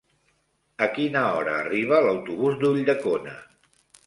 [0.85, 3.37] A quina hora arriba l'autobús d'Ulldecona?